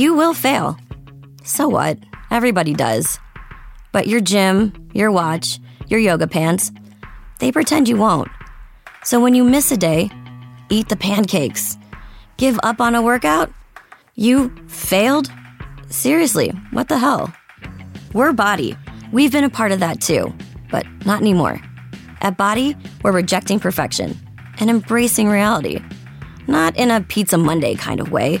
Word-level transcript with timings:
You 0.00 0.14
will 0.14 0.32
fail. 0.32 0.78
So 1.44 1.68
what? 1.68 1.98
Everybody 2.30 2.72
does. 2.72 3.18
But 3.92 4.06
your 4.06 4.22
gym, 4.22 4.72
your 4.94 5.12
watch, 5.12 5.60
your 5.88 6.00
yoga 6.00 6.26
pants, 6.26 6.72
they 7.38 7.52
pretend 7.52 7.86
you 7.86 7.98
won't. 7.98 8.30
So 9.04 9.20
when 9.20 9.34
you 9.34 9.44
miss 9.44 9.70
a 9.70 9.76
day, 9.76 10.08
eat 10.70 10.88
the 10.88 10.96
pancakes. 10.96 11.76
Give 12.38 12.58
up 12.62 12.80
on 12.80 12.94
a 12.94 13.02
workout? 13.02 13.52
You 14.14 14.48
failed? 14.68 15.30
Seriously, 15.90 16.48
what 16.70 16.88
the 16.88 16.96
hell? 16.96 17.30
We're 18.14 18.32
Body. 18.32 18.78
We've 19.12 19.32
been 19.32 19.44
a 19.44 19.50
part 19.50 19.70
of 19.70 19.80
that 19.80 20.00
too, 20.00 20.32
but 20.70 20.86
not 21.04 21.20
anymore. 21.20 21.60
At 22.22 22.38
Body, 22.38 22.74
we're 23.02 23.12
rejecting 23.12 23.60
perfection 23.60 24.18
and 24.60 24.70
embracing 24.70 25.28
reality. 25.28 25.84
Not 26.46 26.74
in 26.78 26.90
a 26.90 27.02
Pizza 27.02 27.36
Monday 27.36 27.74
kind 27.74 28.00
of 28.00 28.10
way, 28.10 28.40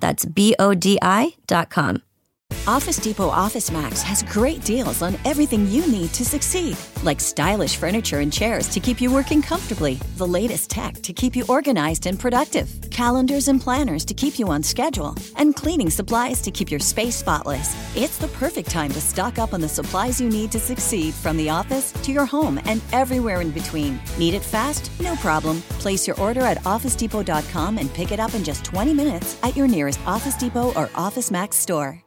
That's 0.00 0.24
B 0.24 0.54
O 0.58 0.74
D 0.74 0.98
I 1.00 1.36
dot 1.46 1.70
com. 1.70 2.02
Office 2.66 2.98
Depot 2.98 3.28
Office 3.28 3.70
Max 3.70 4.00
has 4.02 4.22
great 4.22 4.62
deals 4.64 5.02
on 5.02 5.16
everything 5.24 5.66
you 5.66 5.86
need 5.90 6.12
to 6.12 6.24
succeed, 6.24 6.76
like 7.02 7.20
stylish 7.20 7.76
furniture 7.76 8.20
and 8.20 8.32
chairs 8.32 8.68
to 8.68 8.78
keep 8.78 9.00
you 9.00 9.10
working 9.12 9.42
comfortably, 9.42 9.94
the 10.16 10.26
latest 10.26 10.70
tech 10.70 10.94
to 11.02 11.12
keep 11.12 11.34
you 11.34 11.44
organized 11.48 12.06
and 12.06 12.20
productive, 12.20 12.68
calendars 12.90 13.48
and 13.48 13.60
planners 13.60 14.04
to 14.04 14.14
keep 14.14 14.38
you 14.38 14.46
on 14.48 14.62
schedule, 14.62 15.16
and 15.36 15.56
cleaning 15.56 15.90
supplies 15.90 16.40
to 16.42 16.50
keep 16.50 16.70
your 16.70 16.80
space 16.80 17.16
spotless. 17.16 17.74
It's 17.96 18.18
the 18.18 18.28
perfect 18.28 18.70
time 18.70 18.92
to 18.92 19.00
stock 19.00 19.38
up 19.38 19.52
on 19.52 19.60
the 19.60 19.68
supplies 19.68 20.20
you 20.20 20.28
need 20.28 20.52
to 20.52 20.60
succeed 20.60 21.14
from 21.14 21.36
the 21.36 21.50
office 21.50 21.92
to 21.92 22.12
your 22.12 22.26
home 22.26 22.60
and 22.66 22.82
everywhere 22.92 23.40
in 23.40 23.50
between. 23.50 23.98
Need 24.18 24.34
it 24.34 24.44
fast? 24.44 24.90
No 25.00 25.14
problem. 25.16 25.60
Place 25.80 26.06
your 26.06 26.20
order 26.20 26.42
at 26.42 26.58
OfficeDepot.com 26.58 27.78
and 27.78 27.92
pick 27.94 28.12
it 28.12 28.20
up 28.20 28.34
in 28.34 28.44
just 28.44 28.64
20 28.64 28.94
minutes 28.94 29.38
at 29.42 29.56
your 29.56 29.66
nearest 29.66 29.98
Office 30.06 30.36
Depot 30.36 30.72
or 30.74 30.90
Office 30.94 31.30
Max 31.30 31.56
store. 31.56 32.00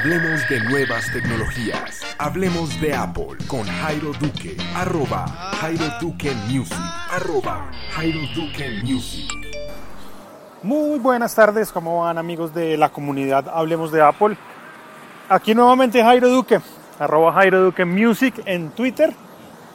Hablemos 0.00 0.48
de 0.48 0.60
nuevas 0.60 1.12
tecnologías. 1.12 2.00
Hablemos 2.16 2.80
de 2.80 2.94
Apple 2.94 3.36
con 3.46 3.64
Jairo 3.66 4.12
Duque. 4.18 4.56
Arroba 4.74 5.26
Jairo 5.60 5.84
Duque 6.00 6.32
Music. 6.48 6.78
Arroba 7.10 7.70
Jairo 7.92 8.20
Duque 8.34 8.80
Music. 8.82 9.30
Muy 10.62 10.98
buenas 10.98 11.34
tardes, 11.34 11.70
¿cómo 11.70 12.00
van 12.00 12.16
amigos 12.16 12.54
de 12.54 12.78
la 12.78 12.88
comunidad 12.88 13.46
Hablemos 13.52 13.92
de 13.92 14.00
Apple? 14.00 14.38
Aquí 15.28 15.54
nuevamente 15.54 16.02
Jairo 16.02 16.30
Duque, 16.30 16.62
arroba 16.98 17.34
Jairo 17.34 17.62
Duque 17.62 17.84
Music 17.84 18.40
en 18.46 18.70
Twitter. 18.70 19.12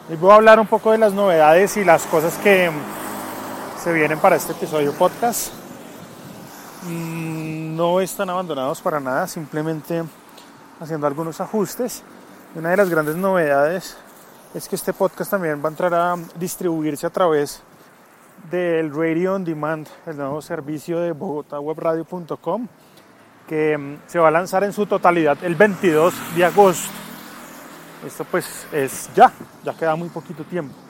Les 0.08 0.18
voy 0.18 0.32
a 0.32 0.34
hablar 0.34 0.58
un 0.58 0.66
poco 0.66 0.90
de 0.90 0.98
las 0.98 1.12
novedades 1.12 1.76
y 1.76 1.84
las 1.84 2.02
cosas 2.02 2.34
que 2.38 2.68
se 3.78 3.92
vienen 3.92 4.18
para 4.18 4.34
este 4.34 4.50
episodio 4.50 4.92
podcast. 4.92 5.52
Mm, 6.82 7.35
no 7.76 8.00
están 8.00 8.30
abandonados 8.30 8.80
para 8.80 8.98
nada, 8.98 9.26
simplemente 9.26 10.02
haciendo 10.80 11.06
algunos 11.06 11.40
ajustes. 11.40 12.02
Una 12.54 12.70
de 12.70 12.76
las 12.78 12.88
grandes 12.88 13.16
novedades 13.16 13.98
es 14.54 14.66
que 14.66 14.76
este 14.76 14.94
podcast 14.94 15.30
también 15.30 15.60
va 15.62 15.68
a 15.68 15.72
entrar 15.72 15.94
a 15.94 16.16
distribuirse 16.36 17.06
a 17.06 17.10
través 17.10 17.62
del 18.50 18.94
Radio 18.94 19.34
On 19.34 19.44
Demand, 19.44 19.86
el 20.06 20.16
nuevo 20.16 20.40
servicio 20.40 21.00
de 21.00 21.12
bogotawebradio.com, 21.12 22.66
que 23.46 23.76
mm, 23.76 23.96
se 24.06 24.18
va 24.18 24.28
a 24.28 24.30
lanzar 24.30 24.64
en 24.64 24.72
su 24.72 24.86
totalidad 24.86 25.36
el 25.42 25.54
22 25.54 26.14
de 26.34 26.44
agosto. 26.46 26.90
Esto 28.06 28.24
pues 28.24 28.66
es 28.72 29.10
ya, 29.14 29.30
ya 29.62 29.74
queda 29.74 29.96
muy 29.96 30.08
poquito 30.08 30.44
tiempo. 30.44 30.85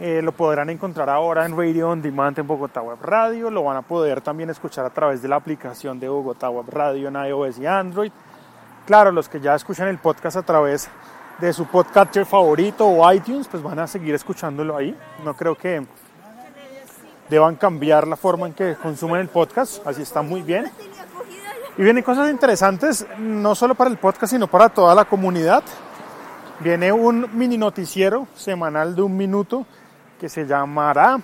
Eh, 0.00 0.22
lo 0.22 0.30
podrán 0.30 0.70
encontrar 0.70 1.10
ahora 1.10 1.44
en 1.44 1.56
Radio 1.56 1.90
On 1.90 2.00
Demand 2.00 2.38
en 2.38 2.46
Bogotá 2.46 2.80
Web 2.80 2.98
Radio. 3.02 3.50
Lo 3.50 3.64
van 3.64 3.78
a 3.78 3.82
poder 3.82 4.20
también 4.20 4.48
escuchar 4.48 4.84
a 4.84 4.90
través 4.90 5.20
de 5.22 5.26
la 5.26 5.34
aplicación 5.34 5.98
de 5.98 6.08
Bogotá 6.08 6.48
Web 6.50 6.66
Radio 6.70 7.08
en 7.08 7.16
iOS 7.16 7.58
y 7.58 7.66
Android. 7.66 8.12
Claro, 8.86 9.10
los 9.10 9.28
que 9.28 9.40
ya 9.40 9.56
escuchan 9.56 9.88
el 9.88 9.98
podcast 9.98 10.36
a 10.36 10.42
través 10.42 10.88
de 11.40 11.52
su 11.52 11.66
podcaster 11.66 12.24
favorito 12.24 12.86
o 12.86 13.12
iTunes, 13.12 13.48
pues 13.48 13.60
van 13.60 13.80
a 13.80 13.88
seguir 13.88 14.14
escuchándolo 14.14 14.76
ahí. 14.76 14.96
No 15.24 15.34
creo 15.34 15.56
que 15.56 15.84
deban 17.28 17.56
cambiar 17.56 18.06
la 18.06 18.16
forma 18.16 18.46
en 18.46 18.52
que 18.52 18.76
consumen 18.76 19.20
el 19.22 19.28
podcast. 19.28 19.84
Así 19.84 20.02
está 20.02 20.22
muy 20.22 20.42
bien. 20.42 20.70
Y 21.76 21.82
vienen 21.82 22.04
cosas 22.04 22.30
interesantes, 22.30 23.04
no 23.18 23.56
solo 23.56 23.74
para 23.74 23.90
el 23.90 23.98
podcast, 23.98 24.32
sino 24.32 24.46
para 24.46 24.68
toda 24.68 24.94
la 24.94 25.06
comunidad. 25.06 25.64
Viene 26.60 26.92
un 26.92 27.28
mini 27.36 27.58
noticiero 27.58 28.28
semanal 28.36 28.94
de 28.94 29.02
un 29.02 29.16
minuto 29.16 29.66
que 30.18 30.28
se 30.28 30.46
llamará 30.46 31.18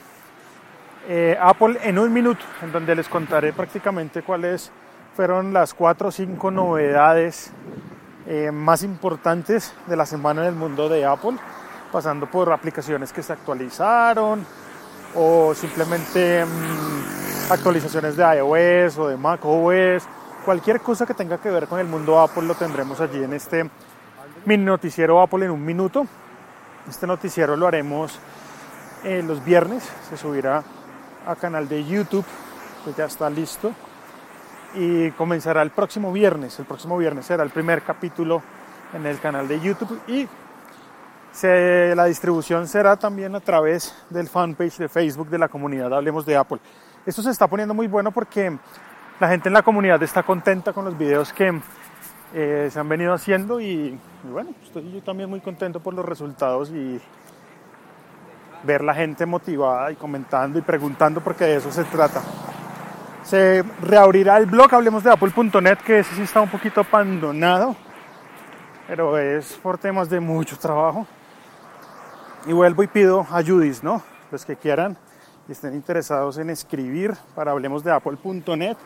eh, 1.09 1.37
Apple 1.41 1.79
en 1.83 1.99
un 1.99 2.13
minuto, 2.13 2.45
en 2.63 2.73
donde 2.73 2.95
les 2.95 3.09
contaré 3.09 3.53
prácticamente 3.53 4.23
cuáles 4.23 4.71
fueron 5.15 5.53
las 5.53 5.75
cuatro 5.75 6.09
o 6.09 6.11
cinco 6.11 6.51
novedades 6.51 7.53
eh, 8.27 8.51
más 8.51 8.83
importantes 8.83 9.75
de 9.87 9.97
la 9.97 10.07
semana 10.07 10.43
en 10.43 10.49
el 10.49 10.55
mundo 10.55 10.89
de 10.89 11.05
Apple, 11.05 11.37
pasando 11.93 12.27
por 12.27 12.51
aplicaciones 12.53 13.13
que 13.13 13.23
se 13.23 13.33
actualizaron 13.33 14.47
o 15.15 15.55
simplemente 15.55 16.45
mm, 16.45 17.53
actualizaciones 17.53 18.17
de 18.17 18.25
iOS 18.37 18.99
o 18.99 19.09
de 19.09 19.17
macOS, 19.17 20.09
cualquier 20.45 20.81
cosa 20.81 21.07
que 21.07 21.15
tenga 21.15 21.39
que 21.39 21.51
ver 21.51 21.67
con 21.67 21.79
el 21.79 21.87
mundo 21.87 22.19
Apple 22.21 22.45
lo 22.45 22.55
tendremos 22.55 23.01
allí 23.01 23.23
en 23.23 23.35
este 23.35 23.71
mini 24.47 24.65
noticiero 24.65 25.21
Apple 25.21 25.45
en 25.45 25.51
un 25.51 25.65
minuto. 25.65 26.07
Este 26.89 27.07
noticiero 27.07 27.57
lo 27.57 27.67
haremos 27.67 28.19
eh, 29.05 29.23
los 29.23 29.45
viernes, 29.45 29.89
se 30.09 30.17
subirá 30.17 30.63
a 31.27 31.37
canal 31.37 31.69
de 31.69 31.85
YouTube, 31.85 32.25
que 32.85 32.93
ya 32.93 33.05
está 33.05 33.31
listo, 33.31 33.73
y 34.75 35.11
comenzará 35.13 35.63
el 35.63 35.71
próximo 35.71 36.13
viernes. 36.13 36.59
El 36.59 36.65
próximo 36.65 36.97
viernes 36.99 37.27
será 37.27 37.43
el 37.43 37.51
primer 37.51 37.83
capítulo 37.83 38.43
en 38.93 39.07
el 39.07 39.19
canal 39.21 39.47
de 39.49 39.61
YouTube 39.61 40.01
y 40.07 40.29
la 41.43 42.05
distribución 42.05 42.69
será 42.69 42.97
también 42.97 43.35
a 43.35 43.41
través 43.41 43.95
del 44.09 44.29
fanpage 44.29 44.79
de 44.79 44.89
Facebook 44.89 45.29
de 45.29 45.39
la 45.39 45.49
comunidad 45.49 45.93
Hablemos 45.93 46.25
de 46.25 46.37
Apple. 46.37 46.61
Esto 47.05 47.23
se 47.23 47.31
está 47.31 47.49
poniendo 47.49 47.75
muy 47.75 47.89
bueno 47.89 48.13
porque 48.13 48.57
la 49.19 49.29
gente 49.29 49.49
en 49.49 49.53
la 49.53 49.63
comunidad 49.63 50.03
está 50.03 50.23
contenta 50.23 50.73
con 50.73 50.85
los 50.85 50.97
videos 50.97 51.33
que 51.33 51.61
eh, 52.33 52.69
se 52.71 52.79
han 52.79 52.89
venido 52.89 53.13
haciendo 53.13 53.61
y, 53.61 53.99
y 54.25 54.29
bueno, 54.31 54.51
estoy 54.63 54.93
yo 54.93 55.03
también 55.03 55.29
muy 55.29 55.41
contento 55.41 55.81
por 55.81 55.93
los 55.93 56.05
resultados 56.05 56.71
y 56.71 57.01
ver 58.65 58.83
la 58.83 58.95
gente 58.95 59.27
motivada 59.27 59.93
y 59.93 59.97
comentando 59.97 60.59
y 60.59 60.63
preguntando 60.63 61.21
porque 61.21 61.45
de 61.45 61.57
eso 61.57 61.71
se 61.71 61.85
trata. 61.85 62.23
Se 63.23 63.65
reabrirá 63.83 64.37
el 64.39 64.47
blog 64.47 64.75
hablemos 64.75 65.03
de 65.03 65.11
apple.net 65.11 65.79
que 65.79 66.01
ese 66.01 66.15
sí 66.15 66.23
está 66.23 66.41
un 66.41 66.51
poquito 66.51 66.81
abandonado, 66.81 67.75
pero 68.87 69.19
es 69.19 69.55
por 69.55 69.79
temas 69.79 70.11
de 70.11 70.21
mucho 70.21 70.57
trabajo. 70.59 71.07
Y 72.47 72.53
vuelvo 72.53 72.83
y 72.83 72.87
pido 72.87 73.27
a 73.31 73.41
¿no? 73.83 74.03
Los 74.31 74.45
que 74.45 74.57
quieran 74.57 74.99
y 75.49 75.53
estén 75.53 75.75
interesados 75.75 76.39
en 76.39 76.51
escribir 76.51 77.15
para 77.35 77.53
hablemos 77.53 77.85
de 77.85 77.93
apple.net. 77.93 78.77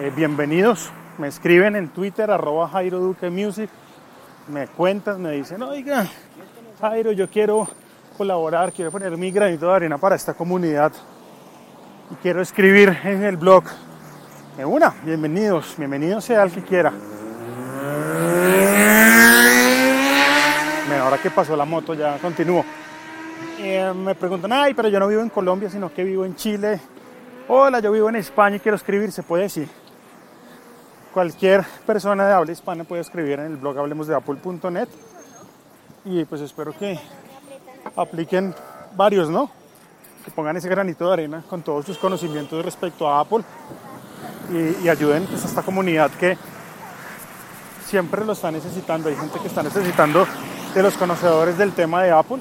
Eh, 0.00 0.12
bienvenidos, 0.14 0.90
me 1.18 1.28
escriben 1.28 1.76
en 1.76 1.88
Twitter 1.88 2.30
arroba 2.30 2.68
Jairo 2.68 2.98
Duque 2.98 3.30
Music, 3.30 3.70
me 4.48 4.66
cuentan, 4.66 5.22
me 5.22 5.30
dicen, 5.32 5.62
oiga, 5.62 6.06
Jairo, 6.80 7.12
yo 7.12 7.30
quiero 7.30 7.68
colaborar, 8.16 8.72
quiero 8.72 8.90
poner 8.90 9.16
mi 9.16 9.30
granito 9.30 9.66
de 9.66 9.74
arena 9.74 9.98
para 9.98 10.14
esta 10.14 10.34
comunidad 10.34 10.92
y 12.10 12.14
quiero 12.16 12.40
escribir 12.40 12.96
en 13.04 13.24
el 13.24 13.36
blog. 13.36 13.64
De 14.56 14.64
una, 14.64 14.94
bienvenidos, 15.04 15.74
bienvenidos 15.76 16.24
sea 16.24 16.44
el 16.44 16.52
que 16.52 16.62
quiera. 16.62 16.92
Bueno, 20.86 21.04
ahora 21.04 21.18
que 21.18 21.30
pasó 21.30 21.56
la 21.56 21.64
moto 21.64 21.94
ya 21.94 22.18
continúo. 22.18 22.64
Eh, 23.58 23.92
me 23.94 24.14
preguntan, 24.14 24.52
ay, 24.52 24.74
pero 24.74 24.88
yo 24.88 25.00
no 25.00 25.08
vivo 25.08 25.22
en 25.22 25.30
Colombia, 25.30 25.68
sino 25.68 25.92
que 25.92 26.04
vivo 26.04 26.24
en 26.24 26.36
Chile. 26.36 26.80
Hola, 27.48 27.80
yo 27.80 27.90
vivo 27.90 28.08
en 28.08 28.16
España 28.16 28.56
y 28.56 28.60
quiero 28.60 28.76
escribir, 28.76 29.10
se 29.10 29.22
puede 29.22 29.44
decir. 29.44 29.68
Cualquier 31.12 31.64
persona 31.86 32.26
de 32.26 32.32
habla 32.32 32.52
hispana 32.52 32.84
puede 32.84 33.02
escribir 33.02 33.40
en 33.40 33.46
el 33.46 33.56
blog 33.56 33.78
hablemos 33.78 34.06
de 34.06 34.14
apple.net 34.14 34.88
y 36.04 36.24
pues 36.24 36.40
espero 36.40 36.72
que 36.76 36.98
apliquen 37.96 38.54
varios, 38.96 39.30
¿no? 39.30 39.50
que 40.24 40.30
pongan 40.30 40.56
ese 40.56 40.68
granito 40.68 41.06
de 41.06 41.12
arena 41.12 41.44
con 41.48 41.62
todos 41.62 41.84
sus 41.84 41.98
conocimientos 41.98 42.64
respecto 42.64 43.06
a 43.06 43.20
Apple 43.20 43.44
y, 44.82 44.88
ayuden 44.88 45.26
pues, 45.26 45.44
a 45.44 45.48
esta 45.48 45.62
comunidad 45.62 46.10
que 46.12 46.38
siempre 47.86 48.24
lo 48.24 48.32
está 48.32 48.50
necesitando. 48.50 49.08
Hay 49.08 49.16
gente 49.16 49.38
que 49.38 49.48
está 49.48 49.62
necesitando 49.62 50.26
de 50.74 50.82
los 50.82 50.94
conocedores 50.94 51.58
del 51.58 51.72
tema 51.72 52.02
de 52.02 52.10
Apple 52.10 52.40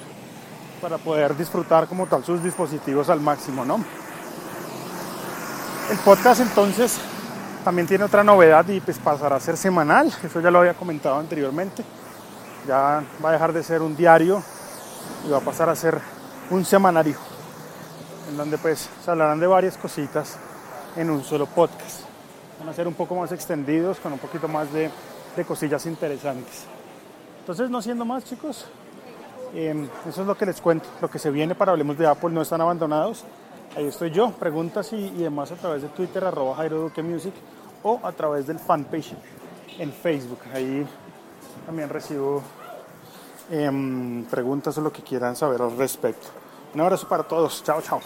para 0.81 0.97
poder 0.97 1.35
disfrutar 1.35 1.87
como 1.87 2.07
tal 2.07 2.23
sus 2.23 2.41
dispositivos 2.41 3.09
al 3.09 3.19
máximo, 3.19 3.65
¿no? 3.65 3.83
El 5.91 5.97
podcast 5.99 6.41
entonces 6.41 6.97
también 7.65 7.87
tiene 7.87 8.05
otra 8.05 8.23
novedad 8.23 8.65
y 8.69 8.79
pues 8.79 8.97
pasará 8.97 9.35
a 9.35 9.39
ser 9.39 9.57
semanal, 9.57 10.11
eso 10.23 10.39
ya 10.39 10.51
lo 10.51 10.59
había 10.59 10.73
comentado 10.73 11.17
anteriormente. 11.19 11.83
Ya 12.67 13.03
va 13.23 13.29
a 13.29 13.31
dejar 13.33 13.51
de 13.51 13.61
ser 13.61 13.81
un 13.81 13.95
diario 13.95 14.41
y 15.25 15.29
va 15.29 15.37
a 15.37 15.41
pasar 15.41 15.69
a 15.69 15.75
ser 15.75 15.99
un 16.49 16.65
semanario, 16.65 17.15
en 18.29 18.37
donde 18.37 18.57
pues 18.57 18.89
se 19.03 19.11
hablarán 19.11 19.39
de 19.39 19.47
varias 19.47 19.77
cositas 19.77 20.37
en 20.95 21.09
un 21.09 21.23
solo 21.23 21.45
podcast. 21.45 22.01
Van 22.59 22.69
a 22.69 22.73
ser 22.73 22.87
un 22.87 22.93
poco 22.93 23.15
más 23.15 23.31
extendidos, 23.31 23.99
con 23.99 24.13
un 24.13 24.19
poquito 24.19 24.47
más 24.47 24.71
de, 24.71 24.91
cosillas 25.47 25.85
interesantes. 25.85 26.65
Entonces, 27.39 27.69
no 27.69 27.81
siendo 27.81 28.05
más, 28.05 28.23
chicos, 28.23 28.65
eh, 29.53 29.87
eso 30.07 30.21
es 30.21 30.27
lo 30.27 30.37
que 30.37 30.45
les 30.45 30.61
cuento. 30.61 30.87
Lo 31.01 31.09
que 31.09 31.19
se 31.19 31.31
viene 31.31 31.55
para 31.55 31.71
Hablemos 31.71 31.97
de 31.97 32.07
Apple 32.07 32.29
no 32.29 32.41
están 32.41 32.61
abandonados. 32.61 33.25
Ahí 33.75 33.87
estoy 33.87 34.11
yo, 34.11 34.31
preguntas 34.31 34.93
y, 34.93 34.97
y 34.97 35.23
demás 35.23 35.51
a 35.51 35.55
través 35.55 35.81
de 35.81 35.89
Twitter, 35.89 36.23
arroba 36.23 36.55
Jairo 36.55 36.79
Duque 36.79 37.01
Music, 37.01 37.33
o 37.81 37.99
a 38.03 38.11
través 38.11 38.45
del 38.45 38.59
fanpage 38.59 39.13
en 39.79 39.91
Facebook. 39.91 40.39
Ahí 40.53 40.85
también 41.65 41.89
recibo 41.89 42.43
eh, 43.49 44.23
preguntas 44.29 44.77
o 44.77 44.81
lo 44.81 44.91
que 44.91 45.01
quieran 45.01 45.35
saber 45.35 45.61
al 45.61 45.77
respecto. 45.77 46.27
Un 46.73 46.81
abrazo 46.81 47.07
para 47.07 47.23
todos. 47.23 47.63
Chao, 47.63 47.81
chao. 47.81 48.01